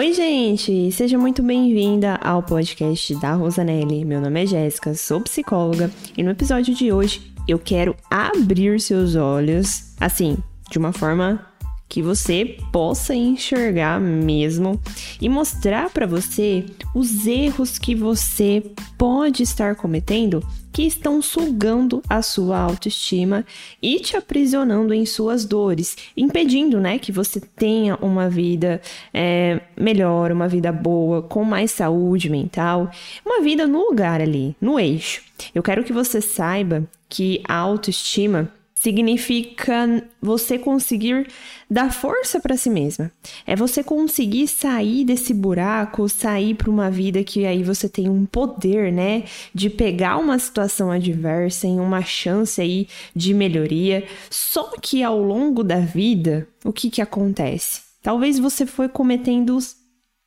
[0.00, 0.90] Oi, gente!
[0.92, 4.02] Seja muito bem-vinda ao podcast da Rosanelli.
[4.02, 9.14] Meu nome é Jéssica, sou psicóloga e no episódio de hoje eu quero abrir seus
[9.14, 10.38] olhos, assim,
[10.70, 11.46] de uma forma
[11.86, 14.80] que você possa enxergar mesmo
[15.20, 16.64] e mostrar para você
[16.94, 20.42] os erros que você pode estar cometendo
[20.72, 23.44] que estão sugando a sua autoestima
[23.82, 28.80] e te aprisionando em suas dores, impedindo, né, que você tenha uma vida
[29.12, 32.90] é, melhor, uma vida boa, com mais saúde mental,
[33.24, 35.22] uma vida no lugar ali, no eixo.
[35.54, 38.50] Eu quero que você saiba que a autoestima
[38.82, 41.28] significa você conseguir
[41.70, 43.12] dar força para si mesma.
[43.46, 48.24] É você conseguir sair desse buraco, sair para uma vida que aí você tem um
[48.24, 49.24] poder, né,
[49.54, 54.02] de pegar uma situação adversa em uma chance aí de melhoria.
[54.30, 57.82] Só que ao longo da vida, o que que acontece?
[58.02, 59.58] Talvez você foi cometendo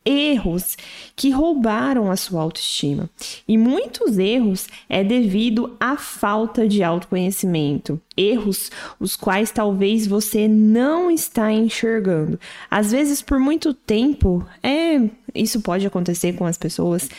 [0.05, 0.77] erros
[1.15, 3.09] que roubaram a sua autoestima.
[3.47, 7.99] E muitos erros é devido à falta de autoconhecimento.
[8.15, 12.39] Erros os quais talvez você não está enxergando.
[12.69, 17.09] Às vezes, por muito tempo, é, isso pode acontecer com as pessoas.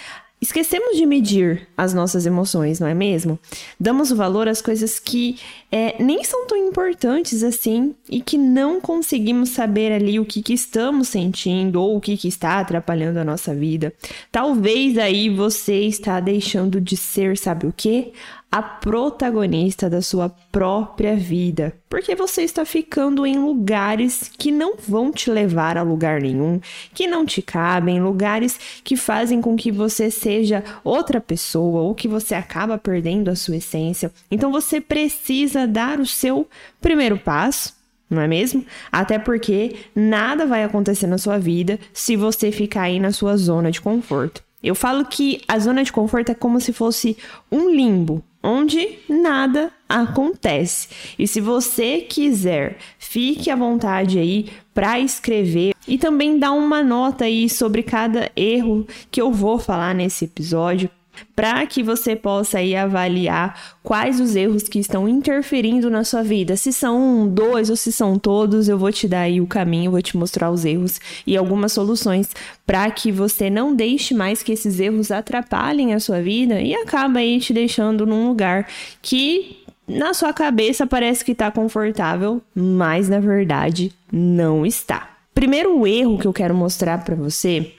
[0.45, 3.39] Esquecemos de medir as nossas emoções, não é mesmo?
[3.81, 5.39] Damos valor às coisas que
[5.73, 10.53] é, nem são tão importantes assim e que não conseguimos saber ali o que, que
[10.53, 13.91] estamos sentindo ou o que, que está atrapalhando a nossa vida.
[14.31, 18.13] Talvez aí você está deixando de ser, sabe o que?
[18.55, 25.11] A protagonista da sua própria vida, porque você está ficando em lugares que não vão
[25.11, 26.61] te levar a lugar nenhum,
[26.95, 32.07] que não te cabem, lugares que fazem com que você seja outra pessoa ou que
[32.07, 34.13] você acaba perdendo a sua essência.
[34.31, 36.49] Então você precisa dar o seu
[36.81, 37.75] primeiro passo
[38.09, 38.65] não é mesmo?
[38.93, 43.73] Até porque nada vai acontecer na sua vida se você ficar aí na sua zona
[43.73, 44.45] de conforto.
[44.63, 47.17] Eu falo que a zona de conforto é como se fosse
[47.51, 50.89] um limbo, onde nada acontece.
[51.19, 57.25] E se você quiser, fique à vontade aí para escrever e também dar uma nota
[57.25, 60.91] aí sobre cada erro que eu vou falar nesse episódio
[61.35, 66.57] para que você possa aí avaliar quais os erros que estão interferindo na sua vida.
[66.57, 69.91] Se são um, dois ou se são todos, eu vou te dar aí o caminho,
[69.91, 72.31] vou te mostrar os erros e algumas soluções
[72.67, 77.19] para que você não deixe mais que esses erros atrapalhem a sua vida e acaba
[77.19, 78.69] aí te deixando num lugar
[79.03, 85.11] que na sua cabeça parece que está confortável, mas na verdade não está.
[85.35, 87.73] Primeiro erro que eu quero mostrar para você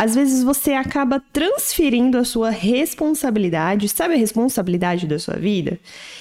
[0.00, 5.78] às vezes você acaba transferindo a sua responsabilidade, sabe a responsabilidade da sua vida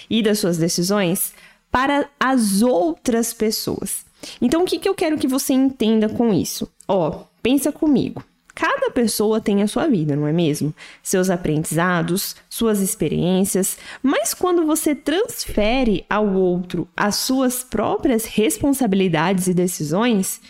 [0.10, 1.34] e das suas decisões,
[1.72, 4.04] para as outras pessoas.
[4.42, 6.70] Então, o que, que eu quero que você entenda com isso?
[6.90, 8.22] Ó, pensa comigo.
[8.54, 10.76] Cada pessoa tem a sua vida, não é mesmo?
[11.02, 19.54] Seus aprendizados, suas experiências, mas quando você transfere ao outro as suas próprias responsabilidades e
[19.54, 20.42] decisões,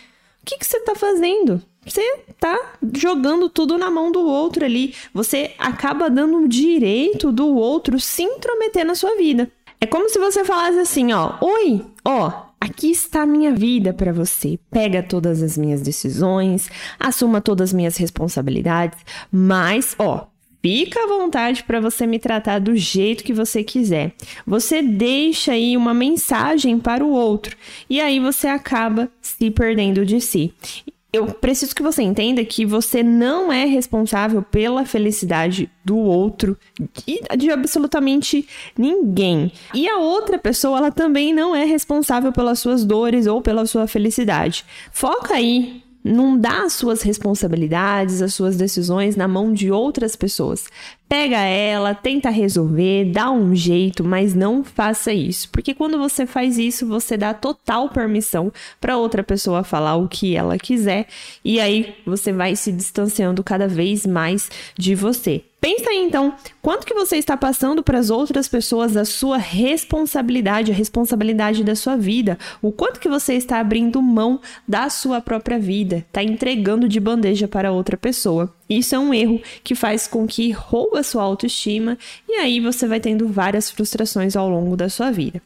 [0.41, 1.61] o que, que você está fazendo?
[1.89, 2.57] Você tá
[2.95, 4.93] jogando tudo na mão do outro ali.
[5.13, 9.51] Você acaba dando o direito do outro se intrometer na sua vida.
[9.81, 14.11] É como se você falasse assim, ó: "Oi, ó, aqui está a minha vida para
[14.11, 14.59] você.
[14.69, 18.99] Pega todas as minhas decisões, assuma todas as minhas responsabilidades,
[19.31, 20.27] mas, ó,
[20.61, 24.13] Fica à vontade para você me tratar do jeito que você quiser.
[24.45, 27.55] Você deixa aí uma mensagem para o outro
[27.89, 30.53] e aí você acaba se perdendo de si
[31.11, 36.55] eu preciso que você entenda que você não é responsável pela felicidade do outro
[37.07, 38.47] e de absolutamente
[38.77, 39.51] ninguém.
[39.73, 43.87] E a outra pessoa, ela também não é responsável pelas suas dores ou pela sua
[43.87, 44.63] felicidade.
[44.91, 50.65] Foca aí não dá as suas responsabilidades, as suas decisões na mão de outras pessoas.
[51.09, 56.59] Pega ela, tenta resolver, dá um jeito, mas não faça isso, porque quando você faz
[56.59, 61.07] isso, você dá total permissão para outra pessoa falar o que ela quiser
[61.43, 65.43] e aí você vai se distanciando cada vez mais de você.
[65.61, 70.71] Pensa aí então, quanto que você está passando para as outras pessoas a sua responsabilidade,
[70.71, 75.59] a responsabilidade da sua vida, o quanto que você está abrindo mão da sua própria
[75.59, 78.53] vida, está entregando de bandeja para outra pessoa.
[78.69, 81.97] Isso é um erro que faz com que rouba a sua autoestima
[82.27, 85.41] e aí você vai tendo várias frustrações ao longo da sua vida.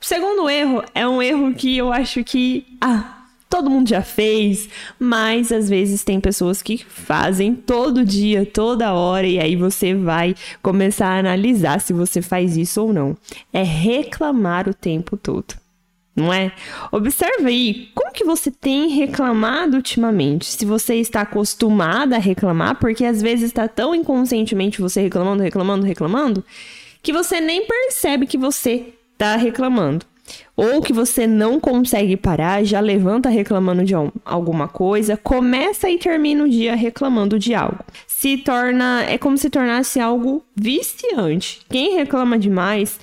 [0.00, 3.20] O segundo erro é um erro que eu acho que ah,
[3.50, 4.68] todo mundo já fez,
[4.98, 10.34] mas às vezes tem pessoas que fazem todo dia, toda hora, e aí você vai
[10.62, 13.16] começar a analisar se você faz isso ou não.
[13.52, 15.59] É reclamar o tempo todo.
[16.20, 16.52] Não é?
[16.92, 20.44] Observe aí como que você tem reclamado ultimamente.
[20.46, 25.86] Se você está acostumada a reclamar, porque às vezes está tão inconscientemente você reclamando, reclamando,
[25.86, 26.44] reclamando,
[27.02, 30.06] que você nem percebe que você está reclamando.
[30.56, 33.94] Ou que você não consegue parar, já levanta reclamando de
[34.24, 37.82] alguma coisa, começa e termina o dia reclamando de algo.
[38.06, 41.60] Se torna, é como se tornasse algo viciante.
[41.68, 43.00] Quem reclama demais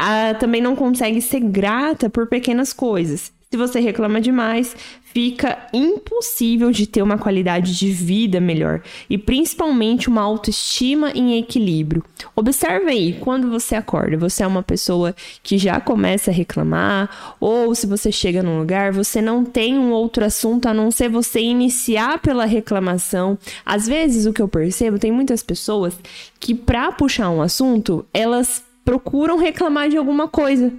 [0.00, 3.32] ah, também não consegue ser grata por pequenas coisas.
[3.52, 4.76] Se você reclama demais,
[5.12, 8.80] fica impossível de ter uma qualidade de vida melhor
[9.10, 12.04] e principalmente uma autoestima em equilíbrio.
[12.36, 17.74] Observe aí, quando você acorda, você é uma pessoa que já começa a reclamar, ou
[17.74, 21.40] se você chega num lugar, você não tem um outro assunto a não ser você
[21.40, 23.36] iniciar pela reclamação.
[23.66, 25.98] Às vezes, o que eu percebo, tem muitas pessoas
[26.38, 30.72] que, para puxar um assunto, elas procuram reclamar de alguma coisa.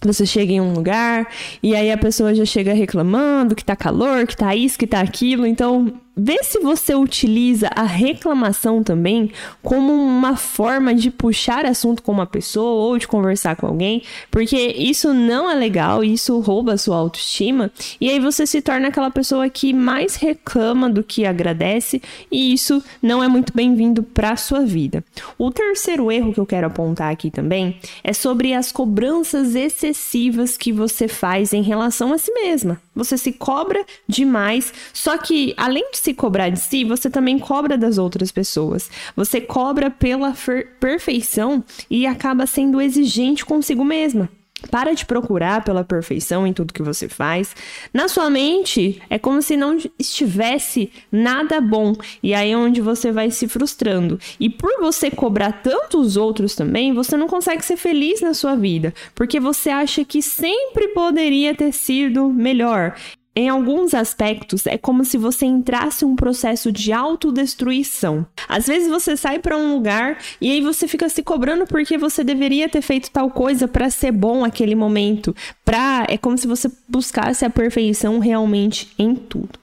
[0.00, 1.28] Você chega em um lugar
[1.60, 5.00] e aí a pessoa já chega reclamando que tá calor, que tá isso, que tá
[5.00, 5.44] aquilo.
[5.44, 9.30] Então, vê se você utiliza a reclamação também
[9.62, 14.56] como uma forma de puxar assunto com uma pessoa ou de conversar com alguém, porque
[14.56, 17.70] isso não é legal, isso rouba a sua autoestima,
[18.00, 22.82] e aí você se torna aquela pessoa que mais reclama do que agradece, e isso
[23.00, 25.04] não é muito bem-vindo para sua vida.
[25.38, 30.72] O terceiro erro que eu quero apontar aqui também é sobre as cobranças excessivas que
[30.72, 32.80] você faz em relação a si mesma.
[32.98, 37.78] Você se cobra demais, só que além de se cobrar de si, você também cobra
[37.78, 38.90] das outras pessoas.
[39.14, 40.34] Você cobra pela
[40.80, 44.28] perfeição e acaba sendo exigente consigo mesma.
[44.70, 47.54] Para de procurar pela perfeição em tudo que você faz.
[47.92, 51.94] Na sua mente, é como se não estivesse nada bom.
[52.22, 54.18] E aí é onde você vai se frustrando.
[54.38, 58.56] E por você cobrar tanto os outros também, você não consegue ser feliz na sua
[58.56, 58.92] vida.
[59.14, 62.94] Porque você acha que sempre poderia ter sido melhor.
[63.38, 68.26] Em alguns aspectos, é como se você entrasse um processo de autodestruição.
[68.48, 72.24] Às vezes você sai para um lugar e aí você fica se cobrando porque você
[72.24, 75.36] deveria ter feito tal coisa para ser bom aquele momento.
[75.64, 76.04] Pra...
[76.08, 79.56] É como se você buscasse a perfeição realmente em tudo.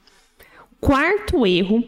[0.80, 1.84] Quarto erro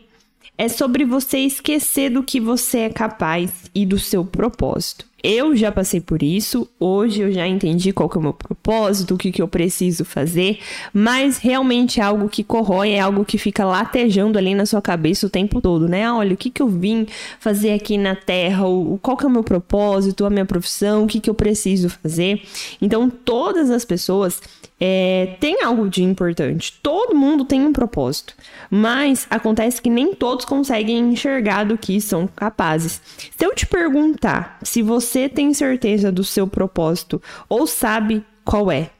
[0.57, 5.05] é sobre você esquecer do que você é capaz e do seu propósito.
[5.29, 9.13] Eu já passei por isso, hoje eu já entendi qual que é o meu propósito,
[9.13, 10.59] o que, que eu preciso fazer,
[10.93, 15.27] mas realmente é algo que corrói, é algo que fica latejando ali na sua cabeça
[15.27, 16.09] o tempo todo, né?
[16.09, 17.05] Olha, o que, que eu vim
[17.41, 21.07] fazer aqui na Terra, o, qual que é o meu propósito, a minha profissão, o
[21.07, 22.41] que, que eu preciso fazer.
[22.81, 24.41] Então, todas as pessoas
[24.79, 26.73] é, tem algo de importante.
[26.83, 28.33] Todo mundo tem um propósito,
[28.69, 33.01] mas acontece que nem todos conseguem enxergar do que são capazes.
[33.35, 34.81] Se eu te perguntar se
[35.17, 37.19] você tem certeza do seu propósito
[37.49, 38.91] ou sabe qual é,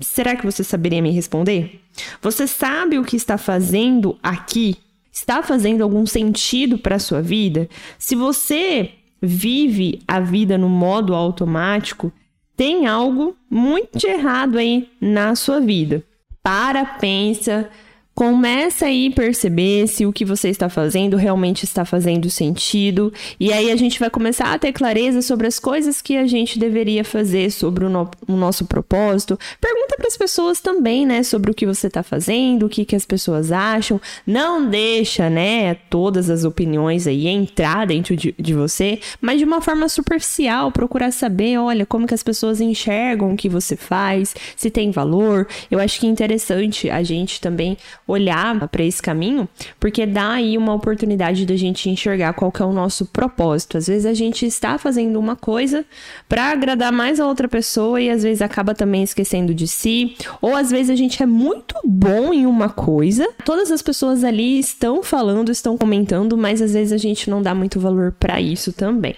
[0.00, 1.80] será que você saberia me responder?
[2.20, 4.76] Você sabe o que está fazendo aqui?
[5.12, 7.68] Está fazendo algum sentido para a sua vida?
[7.98, 8.90] Se você
[9.22, 12.12] vive a vida no modo automático,
[12.56, 16.02] tem algo muito errado aí na sua vida.
[16.42, 17.70] Para, pensa,
[18.14, 23.10] Começa aí a perceber se o que você está fazendo realmente está fazendo sentido.
[23.38, 26.58] E aí a gente vai começar a ter clareza sobre as coisas que a gente
[26.58, 29.38] deveria fazer, sobre o, no o nosso propósito.
[29.58, 32.94] Pergunta para as pessoas também, né, sobre o que você está fazendo, o que, que
[32.94, 33.98] as pessoas acham.
[34.26, 39.62] Não deixa, né, todas as opiniões aí entrar dentro de, de você, mas de uma
[39.62, 44.70] forma superficial, procurar saber, olha, como que as pessoas enxergam o que você faz, se
[44.70, 45.48] tem valor.
[45.70, 47.78] Eu acho que é interessante a gente também
[48.10, 49.48] olhar para esse caminho,
[49.78, 53.78] porque dá aí uma oportunidade da gente enxergar qual que é o nosso propósito.
[53.78, 55.84] Às vezes a gente está fazendo uma coisa
[56.28, 60.54] para agradar mais a outra pessoa e às vezes acaba também esquecendo de si, ou
[60.54, 65.02] às vezes a gente é muito bom em uma coisa, todas as pessoas ali estão
[65.02, 69.14] falando, estão comentando, mas às vezes a gente não dá muito valor para isso também.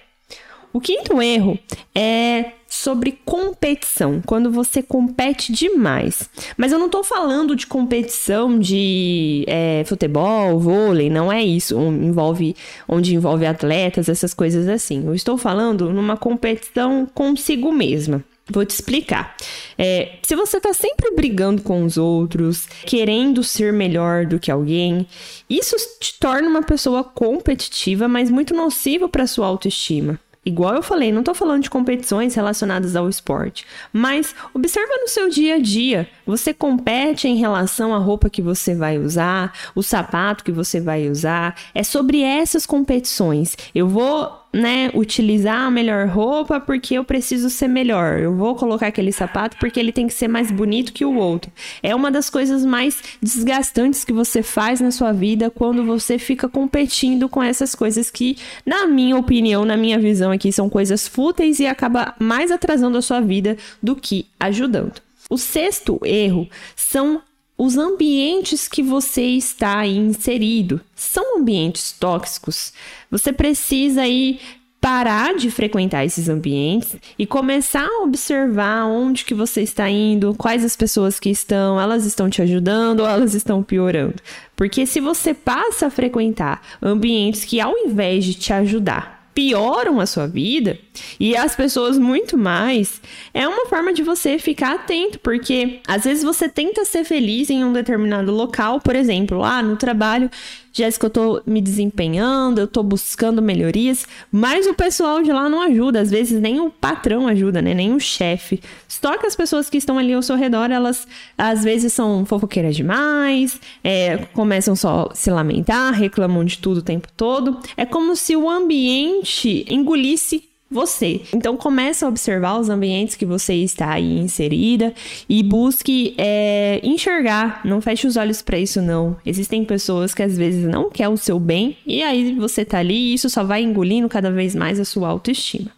[0.72, 1.58] O quinto erro
[1.94, 6.30] é sobre competição, quando você compete demais.
[6.56, 11.78] Mas eu não estou falando de competição de é, futebol, vôlei, não é isso.
[11.78, 12.56] Envolve,
[12.88, 15.04] onde envolve atletas, essas coisas assim.
[15.06, 18.24] Eu estou falando numa competição consigo mesma.
[18.50, 19.36] Vou te explicar.
[19.76, 25.06] É, se você está sempre brigando com os outros, querendo ser melhor do que alguém,
[25.48, 30.18] isso te torna uma pessoa competitiva, mas muito nocivo para sua autoestima.
[30.44, 35.28] Igual eu falei, não estou falando de competições relacionadas ao esporte, mas observa no seu
[35.28, 36.08] dia a dia.
[36.26, 41.08] Você compete em relação à roupa que você vai usar, o sapato que você vai
[41.08, 41.54] usar.
[41.72, 43.56] É sobre essas competições.
[43.72, 48.18] Eu vou né, utilizar a melhor roupa porque eu preciso ser melhor.
[48.18, 51.50] Eu vou colocar aquele sapato porque ele tem que ser mais bonito que o outro.
[51.82, 56.48] É uma das coisas mais desgastantes que você faz na sua vida quando você fica
[56.48, 61.58] competindo com essas coisas que, na minha opinião, na minha visão aqui, são coisas fúteis
[61.58, 65.00] e acaba mais atrasando a sua vida do que ajudando.
[65.30, 67.22] O sexto erro são
[67.64, 70.80] os ambientes que você está inserido.
[70.96, 72.72] São ambientes tóxicos.
[73.08, 74.40] Você precisa aí
[74.80, 80.64] parar de frequentar esses ambientes e começar a observar onde que você está indo, quais
[80.64, 84.16] as pessoas que estão, elas estão te ajudando ou elas estão piorando.
[84.56, 90.06] Porque se você passa a frequentar ambientes que ao invés de te ajudar, pioram a
[90.06, 90.76] sua vida
[91.18, 93.00] e as pessoas muito mais,
[93.32, 97.64] é uma forma de você ficar atento, porque às vezes você tenta ser feliz em
[97.64, 100.30] um determinado local, por exemplo, lá no trabalho,
[100.72, 105.60] Jéssica, eu tô me desempenhando, eu tô buscando melhorias, mas o pessoal de lá não
[105.60, 107.74] ajuda, às vezes nem o patrão ajuda, né?
[107.74, 108.58] Nem o chefe.
[108.88, 111.06] Só que as pessoas que estão ali ao seu redor, elas
[111.36, 116.82] às vezes são fofoqueiras demais, é, começam só a se lamentar, reclamam de tudo o
[116.82, 117.58] tempo todo.
[117.76, 121.20] É como se o ambiente engolisse você.
[121.34, 124.94] Então comece a observar os ambientes que você está aí inserida
[125.28, 127.60] e busque é, enxergar.
[127.64, 129.16] Não feche os olhos para isso não.
[129.24, 132.94] Existem pessoas que às vezes não querem o seu bem e aí você tá ali
[132.94, 135.70] e isso só vai engolindo cada vez mais a sua autoestima.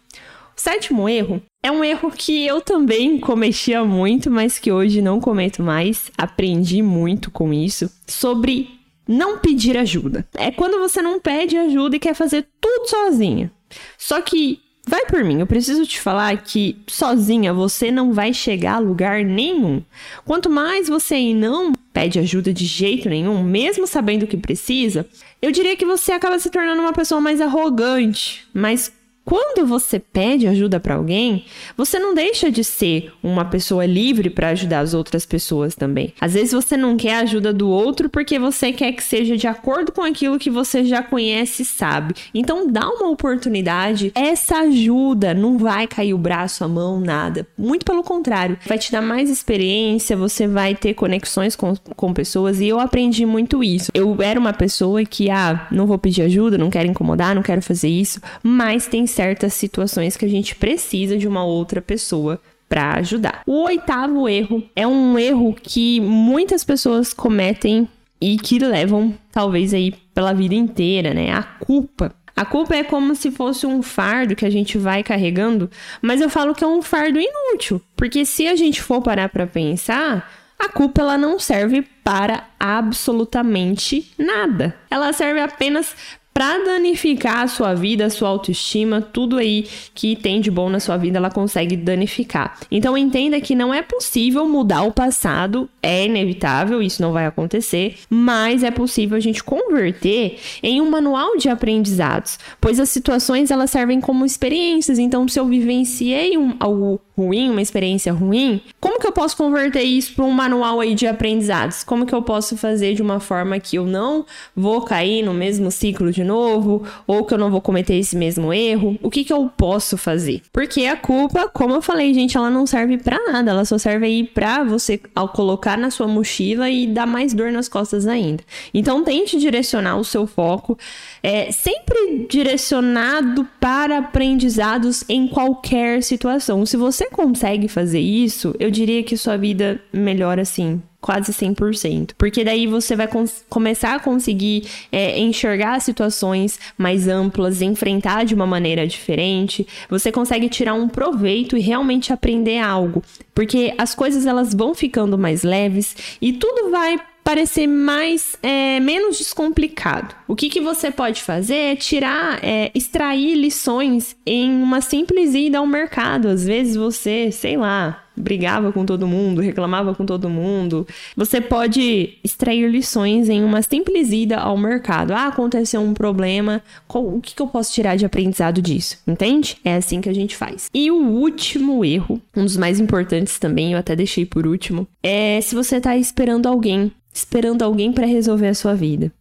[0.57, 5.19] O sétimo erro é um erro que eu também cometia muito, mas que hoje não
[5.19, 6.09] cometo mais.
[6.17, 8.69] Aprendi muito com isso sobre
[9.07, 10.25] não pedir ajuda.
[10.35, 13.51] É quando você não pede ajuda e quer fazer tudo sozinha.
[13.97, 18.75] Só que Vai por mim, eu preciso te falar que sozinha você não vai chegar
[18.75, 19.81] a lugar nenhum.
[20.23, 25.07] Quanto mais você não pede ajuda de jeito nenhum, mesmo sabendo que precisa,
[25.41, 28.91] eu diria que você acaba se tornando uma pessoa mais arrogante, mais
[29.25, 34.49] quando você pede ajuda para alguém, você não deixa de ser uma pessoa livre para
[34.49, 36.13] ajudar as outras pessoas também.
[36.21, 39.47] Às vezes você não quer a ajuda do outro porque você quer que seja de
[39.47, 42.13] acordo com aquilo que você já conhece e sabe.
[42.35, 44.11] Então dá uma oportunidade.
[44.13, 47.47] Essa ajuda não vai cair o braço, a mão, nada.
[47.57, 52.59] Muito pelo contrário, vai te dar mais experiência, você vai ter conexões com, com pessoas
[52.59, 53.91] e eu aprendi muito isso.
[53.95, 57.61] Eu era uma pessoa que, ah, não vou pedir ajuda, não quero incomodar, não quero
[57.63, 62.95] fazer isso, mas tem certas situações que a gente precisa de uma outra pessoa para
[62.95, 63.41] ajudar.
[63.47, 67.87] O oitavo erro é um erro que muitas pessoas cometem
[68.19, 71.31] e que levam talvez aí pela vida inteira, né?
[71.31, 72.13] A culpa.
[72.35, 75.69] A culpa é como se fosse um fardo que a gente vai carregando,
[76.01, 79.47] mas eu falo que é um fardo inútil, porque se a gente for parar para
[79.47, 80.29] pensar,
[80.59, 84.75] a culpa ela não serve para absolutamente nada.
[84.91, 85.95] Ela serve apenas
[86.35, 90.81] para danificar a sua vida, a sua autoestima, tudo aí que tem de bom na
[90.81, 92.59] sua vida, ela consegue danificar.
[92.69, 97.95] Então entenda que não é possível mudar o passado, é inevitável, isso não vai acontecer,
[98.09, 103.71] mas é possível a gente converter em um manual de aprendizados, pois as situações elas
[103.71, 104.99] servem como experiências.
[104.99, 109.83] Então, se eu vivenciei um, algo ruim, uma experiência ruim, como que eu posso converter
[109.83, 111.81] isso para um manual aí de aprendizados?
[111.81, 115.71] Como que eu posso fazer de uma forma que eu não vou cair no mesmo
[115.71, 118.97] ciclo de novo, ou que eu não vou cometer esse mesmo erro?
[119.01, 120.41] O que que eu posso fazer?
[120.51, 124.05] Porque a culpa, como eu falei, gente, ela não serve para nada, ela só serve
[124.05, 128.43] aí para você ao colocar na sua mochila e dar mais dor nas costas ainda.
[128.73, 130.77] Então tente direcionar o seu foco
[131.21, 136.65] é sempre direcionado para aprendizados em qualquer situação.
[136.65, 142.13] Se você consegue fazer isso, eu diria que sua vida melhora assim quase 100%.
[142.17, 143.07] Porque daí você vai
[143.47, 149.67] começar a conseguir é, enxergar situações mais amplas, enfrentar de uma maneira diferente.
[149.87, 153.03] Você consegue tirar um proveito e realmente aprender algo.
[153.35, 159.19] Porque as coisas elas vão ficando mais leves e tudo vai parecer mais é, menos
[159.19, 160.15] descomplicado.
[160.27, 165.59] O que, que você pode fazer é tirar, é, extrair lições em uma simples ida
[165.59, 166.29] ao mercado.
[166.29, 170.87] Às vezes você, sei lá, brigava com todo mundo, reclamava com todo mundo.
[171.15, 175.11] Você pode extrair lições em uma simples ida ao mercado.
[175.11, 178.97] Ah, aconteceu um problema, o que, que eu posso tirar de aprendizado disso?
[179.07, 179.57] Entende?
[179.63, 180.69] É assim que a gente faz.
[180.73, 185.39] E o último erro, um dos mais importantes também, eu até deixei por último, é
[185.41, 189.11] se você tá esperando alguém esperando alguém para resolver a sua vida.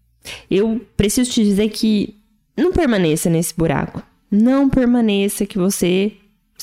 [0.50, 2.16] Eu preciso te dizer que
[2.56, 4.02] não permaneça nesse buraco.
[4.30, 6.12] Não permaneça que você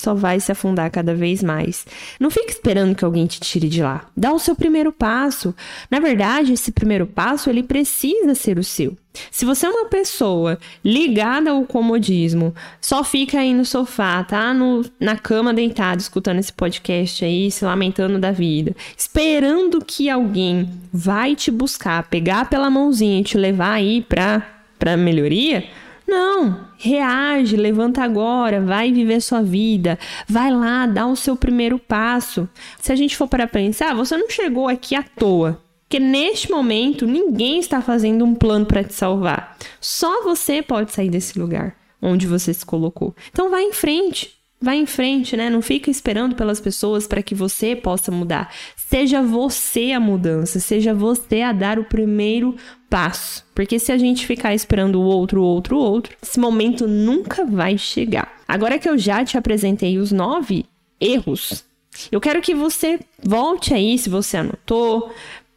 [0.01, 1.85] só vai se afundar cada vez mais.
[2.19, 4.05] Não fique esperando que alguém te tire de lá.
[4.17, 5.53] Dá o seu primeiro passo.
[5.89, 8.97] Na verdade, esse primeiro passo ele precisa ser o seu.
[9.29, 14.85] Se você é uma pessoa ligada ao comodismo, só fica aí no sofá, tá no,
[14.99, 21.35] na cama deitado, escutando esse podcast aí, se lamentando da vida, esperando que alguém vai
[21.35, 24.47] te buscar, pegar pela mãozinha e te levar aí pra,
[24.79, 25.65] pra melhoria,
[26.11, 32.49] não, reage, levanta agora, vai viver sua vida, vai lá, dá o seu primeiro passo.
[32.79, 35.61] Se a gente for para pensar, você não chegou aqui à toa.
[35.83, 39.57] Porque neste momento ninguém está fazendo um plano para te salvar.
[39.79, 43.15] Só você pode sair desse lugar onde você se colocou.
[43.31, 45.49] Então vai em frente, Vai em frente, né?
[45.49, 48.53] Não fica esperando pelas pessoas para que você possa mudar.
[48.75, 52.55] Seja você a mudança, seja você a dar o primeiro
[52.91, 53.43] passo.
[53.55, 57.45] Porque se a gente ficar esperando o outro, o outro, o outro, esse momento nunca
[57.45, 58.41] vai chegar.
[58.45, 60.65] Agora que eu já te apresentei os nove
[60.99, 61.63] erros,
[62.11, 65.13] eu quero que você volte aí, se você anotou,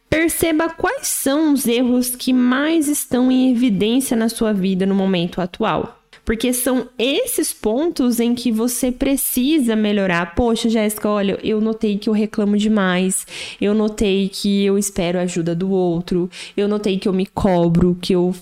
[0.09, 5.41] perceba quais são os erros que mais estão em evidência na sua vida no momento
[5.41, 6.01] atual.
[6.25, 10.33] Porque são esses pontos em que você precisa melhorar.
[10.35, 13.27] Poxa, Jéssica, olha, eu notei que eu reclamo demais.
[13.61, 16.29] Eu notei que eu espero a ajuda do outro.
[16.57, 18.33] Eu notei que eu me cobro, que eu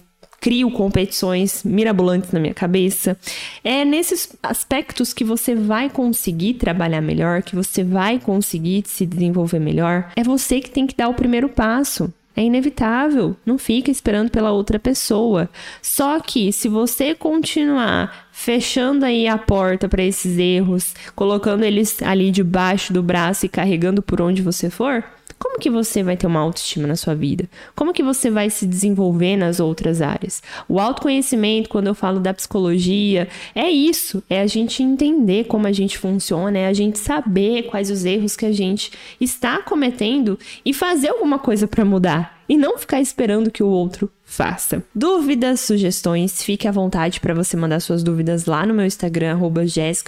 [0.43, 3.17] crio competições mirabolantes na minha cabeça.
[3.63, 9.59] É nesses aspectos que você vai conseguir trabalhar melhor, que você vai conseguir se desenvolver
[9.59, 10.11] melhor.
[10.17, 12.13] É você que tem que dar o primeiro passo.
[12.35, 15.49] É inevitável, não fica esperando pela outra pessoa.
[15.81, 22.31] Só que se você continuar fechando aí a porta para esses erros, colocando eles ali
[22.31, 25.03] debaixo do braço e carregando por onde você for,
[25.43, 27.49] como que você vai ter uma autoestima na sua vida?
[27.75, 30.41] Como que você vai se desenvolver nas outras áreas?
[30.69, 35.73] O autoconhecimento, quando eu falo da psicologia, é isso, é a gente entender como a
[35.73, 40.73] gente funciona, é a gente saber quais os erros que a gente está cometendo e
[40.73, 44.83] fazer alguma coisa para mudar e não ficar esperando que o outro faça.
[44.95, 49.37] Dúvidas, sugestões, fique à vontade para você mandar suas dúvidas lá no meu Instagram,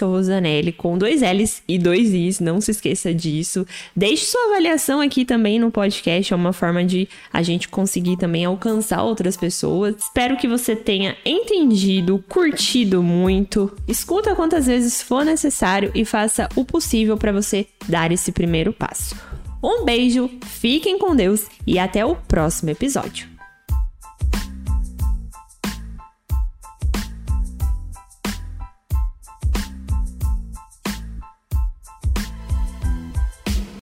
[0.01, 3.65] Rosanelli, com dois L's e dois I's, não se esqueça disso.
[3.95, 8.45] Deixe sua avaliação aqui também no podcast, é uma forma de a gente conseguir também
[8.45, 9.95] alcançar outras pessoas.
[9.99, 13.71] Espero que você tenha entendido, curtido muito.
[13.87, 19.15] Escuta quantas vezes for necessário e faça o possível para você dar esse primeiro passo.
[19.63, 23.34] Um beijo, fiquem com Deus e até o próximo episódio.